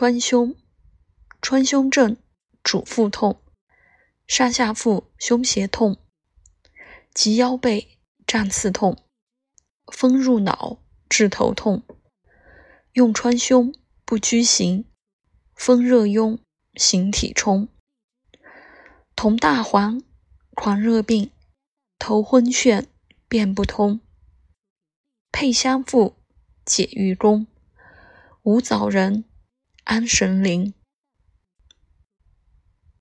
[0.00, 0.54] 川芎，
[1.42, 2.16] 川芎症
[2.62, 3.42] 主腹痛，
[4.28, 5.96] 上下腹胸胁痛，
[7.12, 8.96] 及腰背胀刺痛，
[9.92, 11.82] 风入脑治头痛。
[12.92, 13.74] 用川芎
[14.04, 14.84] 不拘行，
[15.56, 16.38] 风热壅
[16.76, 17.66] 形体冲。
[19.16, 20.00] 同大黄，
[20.54, 21.32] 狂热病，
[21.98, 22.86] 头昏眩，
[23.26, 23.98] 便不通。
[25.32, 26.14] 配香附，
[26.64, 27.48] 解郁功。
[28.44, 29.24] 无枣仁，
[29.88, 30.74] 安神灵。